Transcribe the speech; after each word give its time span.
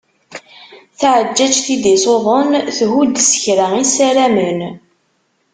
Taɛeǧǧaǧt 0.99 1.65
i 1.75 1.77
d-iṣuḍen 1.83 2.49
thudd 2.77 3.15
s 3.29 3.31
kra 3.43 3.67
i 3.81 3.83
ssaramen. 3.89 4.59